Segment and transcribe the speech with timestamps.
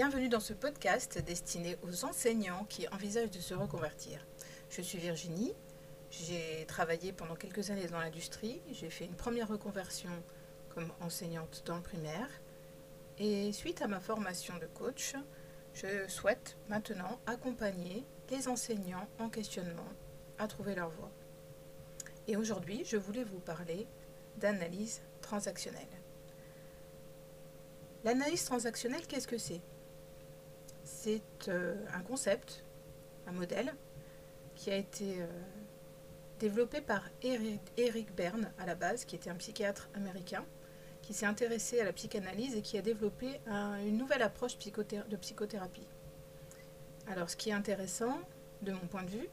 [0.00, 4.26] Bienvenue dans ce podcast destiné aux enseignants qui envisagent de se reconvertir.
[4.70, 5.52] Je suis Virginie,
[6.10, 10.08] j'ai travaillé pendant quelques années dans l'industrie, j'ai fait une première reconversion
[10.70, 12.30] comme enseignante dans le primaire
[13.18, 15.16] et suite à ma formation de coach,
[15.74, 19.92] je souhaite maintenant accompagner les enseignants en questionnement
[20.38, 21.12] à trouver leur voie.
[22.26, 23.86] Et aujourd'hui, je voulais vous parler
[24.38, 26.00] d'analyse transactionnelle.
[28.02, 29.60] L'analyse transactionnelle, qu'est-ce que c'est?
[30.92, 32.62] C'est euh, un concept,
[33.26, 33.72] un modèle,
[34.54, 35.26] qui a été euh,
[36.40, 40.44] développé par Eric Berne à la base, qui était un psychiatre américain,
[41.00, 43.40] qui s'est intéressé à la psychanalyse et qui a développé
[43.86, 45.86] une nouvelle approche de psychothérapie.
[47.06, 48.20] Alors ce qui est intéressant,
[48.60, 49.28] de mon point de vue,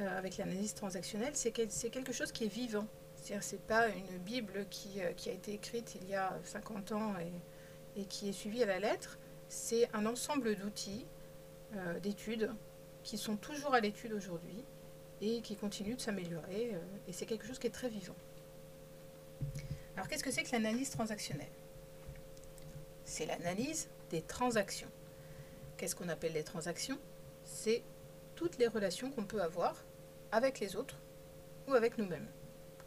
[0.00, 2.86] euh, avec l'analyse transactionnelle, c'est que c'est quelque chose qui est vivant.
[3.16, 7.14] C'est-à-dire c'est pas une Bible qui, a été écrite il y a 50 ans
[7.96, 9.18] et qui est suivi à la lettre,
[9.50, 11.04] c'est un ensemble d'outils,
[11.74, 12.52] euh, d'études,
[13.02, 14.64] qui sont toujours à l'étude aujourd'hui
[15.20, 16.74] et qui continuent de s'améliorer.
[16.74, 18.14] Euh, et c'est quelque chose qui est très vivant.
[19.96, 21.50] Alors qu'est-ce que c'est que l'analyse transactionnelle?
[23.04, 24.90] C'est l'analyse des transactions.
[25.76, 26.98] Qu'est-ce qu'on appelle les transactions?
[27.44, 27.82] C'est
[28.36, 29.84] toutes les relations qu'on peut avoir
[30.30, 30.96] avec les autres
[31.66, 32.28] ou avec nous-mêmes.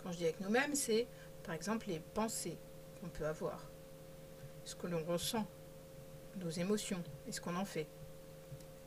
[0.02, 1.08] Quand je dis avec nous-mêmes, c'est
[1.44, 2.58] par exemple les pensées
[3.02, 3.70] qu'on peut avoir,
[4.64, 5.46] ce que l'on ressent,
[6.38, 7.88] nos émotions et ce qu'on en fait.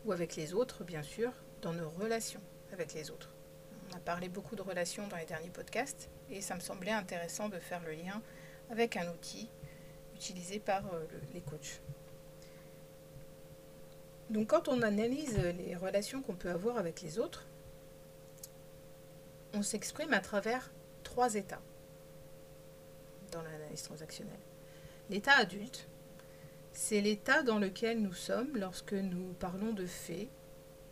[0.05, 2.41] Ou avec les autres, bien sûr, dans nos relations
[2.73, 3.31] avec les autres.
[3.93, 7.49] On a parlé beaucoup de relations dans les derniers podcasts et ça me semblait intéressant
[7.49, 8.21] de faire le lien
[8.71, 9.49] avec un outil
[10.15, 11.81] utilisé par euh, les coachs.
[14.31, 17.47] Donc quand on analyse les relations qu'on peut avoir avec les autres,
[19.53, 20.71] on s'exprime à travers
[21.05, 21.63] trois états
[23.31, 24.41] dans l'analyse transactionnelle.
[25.11, 25.89] L'état adulte,
[26.77, 30.29] c'est l'état dans lequel nous sommes lorsque nous parlons de faits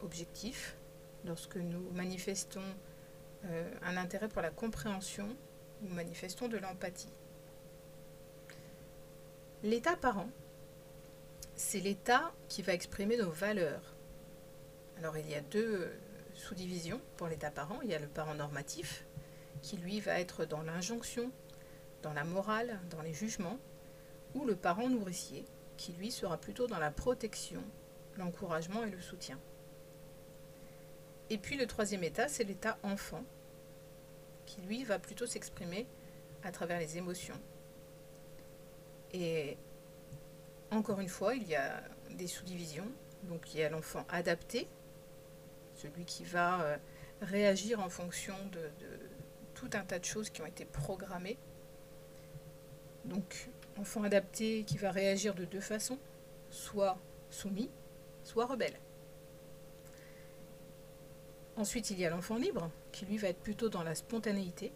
[0.00, 0.78] objectifs,
[1.26, 2.64] lorsque nous manifestons
[3.44, 5.28] euh, un intérêt pour la compréhension,
[5.82, 7.12] nous manifestons de l'empathie.
[9.62, 10.30] L'état parent,
[11.54, 13.94] c'est l'état qui va exprimer nos valeurs.
[14.96, 15.92] Alors il y a deux euh,
[16.32, 17.80] sous-divisions pour l'état parent.
[17.82, 19.04] Il y a le parent normatif,
[19.60, 21.30] qui lui va être dans l'injonction,
[22.00, 23.58] dans la morale, dans les jugements,
[24.34, 25.44] ou le parent nourricier,
[25.76, 27.62] qui lui sera plutôt dans la protection,
[28.16, 29.38] l'encouragement et le soutien.
[31.30, 33.24] Et puis le troisième état, c'est l'état enfant,
[34.46, 35.86] qui lui va plutôt s'exprimer
[36.42, 37.40] à travers les émotions.
[39.12, 39.56] Et
[40.70, 42.90] encore une fois, il y a des sous-divisions.
[43.22, 44.68] Donc il y a l'enfant adapté,
[45.74, 46.76] celui qui va euh,
[47.22, 49.00] réagir en fonction de, de,
[49.54, 51.38] tout un tas de choses qui ont été programmées.
[53.06, 53.48] Donc
[53.78, 55.98] enfant adapté qui va réagir de deux façons,
[56.50, 56.98] soit
[57.30, 57.70] soumis,
[58.22, 58.78] soit rebelle.
[61.56, 64.72] Ensuite, il y a l'enfant libre, qui lui va être plutôt dans la spontanéité,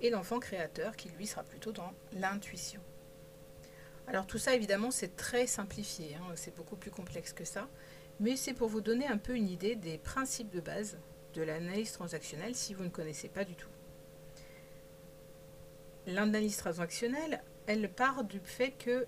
[0.00, 2.80] et l'enfant créateur, qui lui sera plutôt dans l'intuition.
[4.06, 7.68] Alors tout ça, évidemment, c'est très simplifié, hein, c'est beaucoup plus complexe que ça,
[8.20, 10.98] mais c'est pour vous donner un peu une idée des principes de base
[11.34, 13.68] de l'analyse transactionnelle si vous ne connaissez pas du tout.
[16.06, 19.06] L'analyse transactionnelle elle part du fait que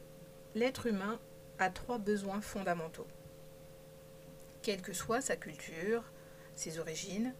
[0.54, 1.18] l'être humain
[1.58, 3.06] a trois besoins fondamentaux.
[4.62, 6.02] Quelle que soit sa culture,
[6.54, 7.34] ses origines,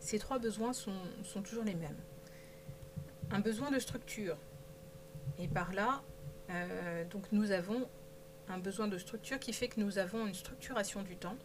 [0.00, 0.94] ces trois besoins sont,
[1.44, 1.98] toujours les mêmes.
[3.30, 4.36] Un besoin de structure.
[5.38, 6.02] Et par là,
[6.50, 7.88] euh, donc nous avons
[8.48, 11.36] un besoin de structure qui fait que nous avons une structuration du temps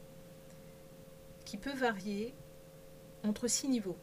[1.43, 2.33] qui peut varier
[3.23, 3.97] entre six niveaux.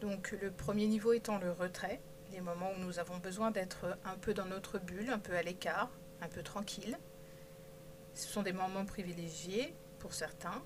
[0.00, 2.00] Donc le premier niveau étant le retrait,
[2.34, 5.42] des moments où nous avons besoin d'être un peu dans notre bulle, un peu à
[5.42, 5.88] l'écart,
[6.20, 6.98] un peu tranquille.
[8.12, 10.60] Ce sont des moments privilégiés pour certains,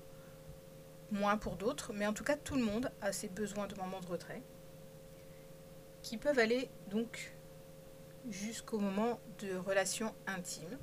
[1.11, 3.99] moins pour d'autres, mais en tout cas tout le monde a ses besoins de moments
[3.99, 4.41] de retrait
[6.01, 7.35] qui peuvent aller donc
[8.29, 10.79] jusqu'au moment de relations intimes.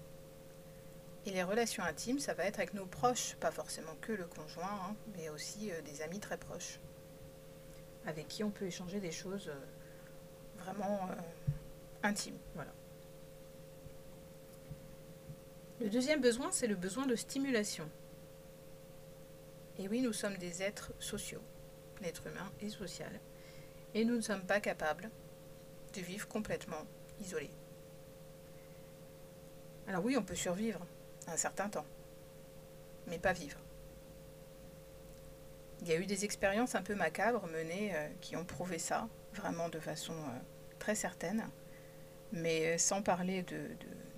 [1.25, 4.71] Et les relations intimes, ça va être avec nos proches, pas forcément que le conjoint,
[4.85, 6.79] hein, mais aussi euh, des amis très proches,
[8.07, 9.49] avec qui on peut échanger des choses.
[9.49, 9.65] Euh,
[10.67, 11.15] vraiment euh,
[12.03, 12.37] intime.
[15.79, 17.89] Le deuxième besoin, c'est le besoin de stimulation.
[19.79, 21.43] Et oui, nous sommes des êtres sociaux.
[22.01, 23.21] L'être humain est social.
[23.95, 25.11] Et nous ne sommes pas capables
[25.95, 26.83] de vivre complètement
[27.21, 27.51] isolés.
[29.87, 30.81] Alors oui, on peut survivre
[31.29, 31.87] un certain temps,
[33.07, 33.59] mais pas vivre.
[35.83, 39.09] Il y a eu des expériences un peu macabres menées euh, qui ont prouvé ça,
[39.35, 40.39] vraiment de façon euh,
[40.87, 41.49] très certaine,
[42.31, 43.59] mais sans parler de,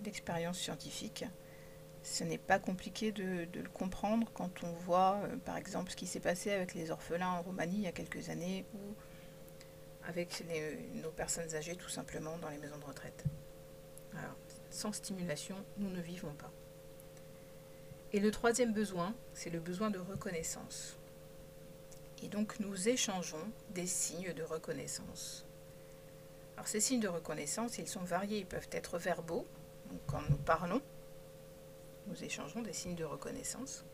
[0.02, 1.24] d'expérience scientifique.
[2.02, 6.06] Ce n'est pas compliqué de, le comprendre quand on voit, euh, par exemple, ce qui
[6.06, 8.94] s'est passé avec les orphelins en Roumanie il y a quelques années ou
[10.06, 10.44] avec
[10.92, 13.24] nos personnes âgées tout simplement dans les maisons de retraite.
[14.68, 16.52] Sans stimulation, nous ne vivons pas.
[18.12, 20.98] Et le troisième besoin, c'est le besoin de reconnaissance.
[22.22, 25.47] Et donc nous échangeons des signes de reconnaissance.
[26.58, 29.46] Alors ces signes de reconnaissance, ils sont variés, ils peuvent être verbaux,
[30.08, 30.82] quand nous parlons,
[32.08, 33.84] nous échangeons des signes de reconnaissance,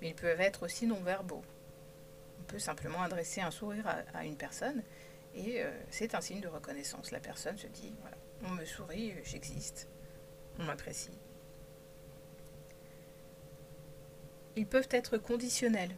[0.00, 1.44] mais ils peuvent être aussi non verbaux.
[2.40, 4.82] On peut simplement adresser un sourire à, une personne
[5.36, 7.12] et euh, c'est un signe de reconnaissance.
[7.12, 9.86] La personne se dit, voilà, on me sourit, j'existe,
[10.58, 11.16] on m'apprécie.
[14.56, 15.94] Ils peuvent être conditionnels,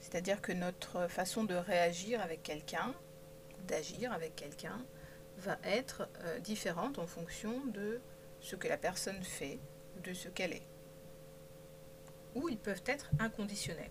[0.00, 2.92] c'est-à-dire que notre façon de réagir avec quelqu'un,
[3.68, 4.84] d'agir avec quelqu'un,
[5.38, 8.00] va être euh, différente en fonction de
[8.40, 9.58] ce que la personne fait
[9.96, 10.66] ou de ce qu'elle est.
[12.34, 13.90] Ou ils peuvent être inconditionnels.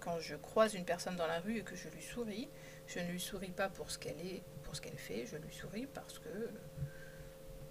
[0.00, 2.48] Quand je croise une personne dans la rue et que je lui souris,
[2.86, 5.52] je ne lui souris pas pour ce qu'elle est, pour ce qu'elle fait, je lui
[5.52, 6.50] souris parce que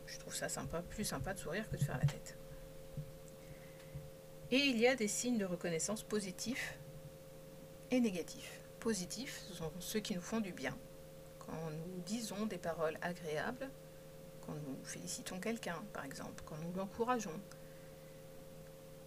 [0.05, 2.37] je trouve ça sympa, plus sympa de sourire que de faire la tête.
[4.51, 6.77] Et il y a des signes de reconnaissance positifs
[7.91, 8.59] et négatifs.
[8.79, 10.77] Positifs, ce sont ceux qui nous font du bien.
[11.45, 13.69] Quand nous disons des paroles agréables,
[14.45, 17.39] quand nous félicitons quelqu'un, par exemple, quand nous l'encourageons,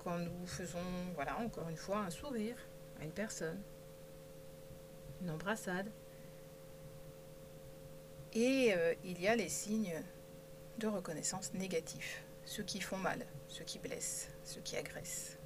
[0.03, 0.79] quand nous faisons,
[1.15, 2.57] voilà, encore une fois, un sourire
[3.01, 3.61] à une personne,
[5.23, 5.91] une embrassade.
[8.35, 10.03] Et euh, il y a les signes
[10.79, 15.38] de reconnaissance négatifs, ceux qui font mal, ceux qui blessent, ceux qui agressent.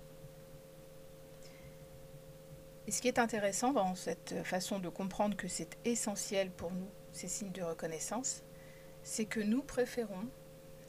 [2.86, 6.88] Et ce qui est intéressant dans cette façon de comprendre que c'est essentiel pour nous,
[7.12, 8.42] ces signes de reconnaissance,
[9.02, 10.26] c'est que nous préférons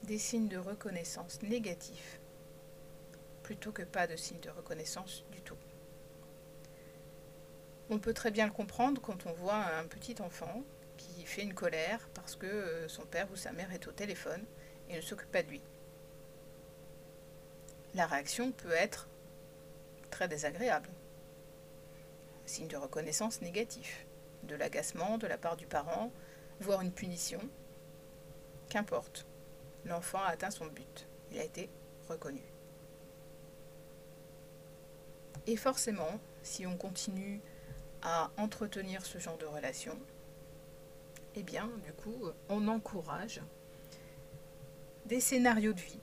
[0.03, 2.19] des signes de reconnaissance négatifs
[3.43, 5.57] plutôt que pas de signes de reconnaissance du tout.
[7.89, 10.63] On peut très bien le comprendre quand on voit un petit enfant
[10.97, 14.43] qui fait une colère parce que euh, son père ou sa mère est au téléphone
[14.89, 15.61] et ne s'occupe pas de lui
[17.95, 19.07] la réaction peut être
[20.09, 20.89] très désagréable.
[22.53, 24.05] Signe de reconnaissance négatif,
[24.43, 26.11] de l'agacement de la part du parent,
[26.59, 27.39] voire une punition.
[28.69, 29.25] Qu'importe,
[29.85, 31.69] l'enfant a atteint son but, il a été
[32.07, 32.43] reconnu.
[35.47, 37.41] Et forcément, si on continue
[38.03, 39.97] à entretenir ce genre de relation,
[41.35, 43.41] eh bien, du coup, on encourage
[45.05, 45.99] des scénarios de vie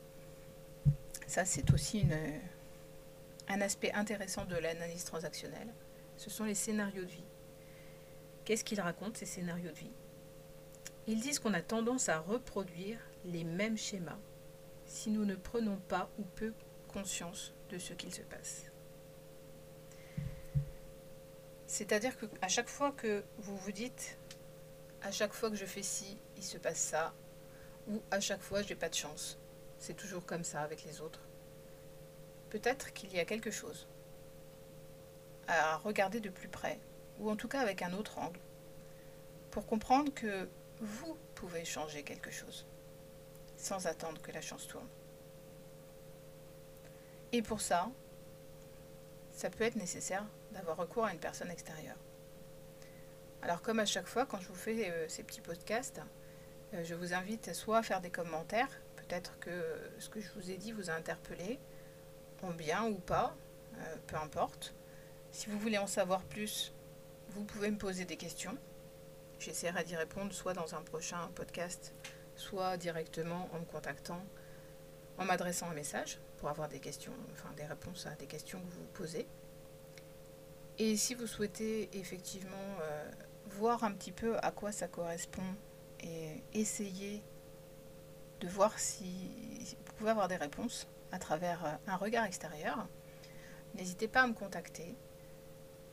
[1.30, 2.04] ça, c'est aussi
[3.46, 5.72] un aspect intéressant de l'analyse transactionnelle.
[6.20, 7.24] Ce sont les scénarios de vie.
[8.44, 9.92] Qu'est-ce qu'ils racontent, ces scénarios de vie?
[11.06, 14.18] Ils disent qu'on a tendance à reproduire les mêmes schémas
[14.84, 16.52] si nous ne prenons pas ou peu
[16.88, 18.66] conscience de ce qu'il se passe.
[21.66, 24.18] C'est-à-dire qu'à chaque fois que vous vous dites,
[25.00, 27.14] à chaque fois que je fais ci, il se passe ça,
[27.88, 29.38] ou à chaque fois, je n'ai pas de chance,
[29.78, 31.22] c'est toujours comme ça avec les autres.
[32.50, 33.88] Peut-être qu'il y a quelque chose
[35.50, 36.78] à regarder de plus près,
[37.18, 38.40] ou en tout cas avec un autre angle,
[39.50, 40.48] pour comprendre que
[40.80, 42.66] vous pouvez changer quelque chose,
[43.56, 44.88] sans attendre que la chance tourne.
[47.32, 47.90] Et pour ça,
[49.32, 51.96] ça peut être nécessaire d'avoir recours à une personne extérieure.
[53.42, 56.00] Alors comme à chaque fois quand je vous fais euh, ces petits podcasts,
[56.74, 58.70] euh, je vous invite soit à faire des commentaires
[59.10, 59.50] peut-être que
[59.98, 61.58] ce que je vous ai dit vous a interpellé,
[62.42, 63.34] en bien ou pas,
[63.78, 64.72] euh, peu importe.
[65.32, 66.72] Si vous voulez en savoir plus,
[67.30, 68.56] vous pouvez me poser des questions.
[69.38, 71.94] J'essaierai d'y répondre soit dans un prochain podcast,
[72.34, 74.22] soit directement en me contactant,
[75.18, 78.72] en m'adressant un message pour avoir des questions, enfin des réponses à des questions que
[78.74, 79.26] vous posez.
[80.78, 83.10] Et si vous souhaitez effectivement euh,
[83.50, 85.54] voir un petit peu à quoi ça correspond
[86.00, 87.22] et essayer
[88.40, 92.88] de voir si vous pouvez avoir des réponses à travers euh, un regard extérieur,
[93.74, 94.96] n'hésitez pas à me contacter.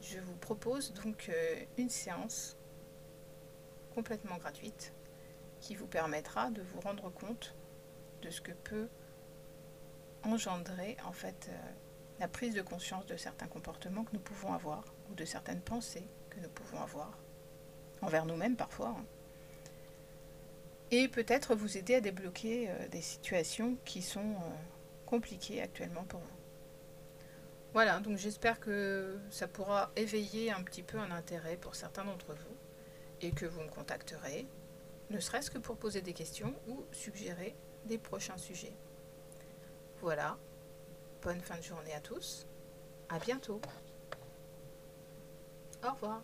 [0.01, 2.58] Je vous propose donc euh, une séance
[3.94, 4.94] complètement gratuite
[5.60, 7.56] qui vous permettra de vous rendre compte
[8.22, 8.88] de ce que peut
[10.24, 11.72] engendrer en fait euh,
[12.20, 16.08] la prise de conscience de certains comportements que nous pouvons avoir ou de certaines pensées
[16.30, 17.18] que nous pouvons avoir
[18.01, 18.96] envers nous-mêmes parfois.
[18.98, 19.06] Hein
[20.92, 24.36] et peut-être vous aider à débloquer euh, des situations qui sont
[25.06, 26.47] compliquées actuellement pour vous.
[27.78, 32.34] Voilà, donc j'espère que ça pourra éveiller un petit peu un intérêt pour certains d'entre
[32.34, 32.56] vous
[33.22, 34.48] et que vous me contacterez,
[35.12, 37.56] ne serait-ce que pour poser des questions ou suggérer
[37.86, 38.74] des prochains sujets.
[40.02, 40.40] Voilà,
[41.22, 42.48] bonne fin de journée à tous,
[43.10, 43.62] à bientôt.
[45.84, 46.24] Au revoir.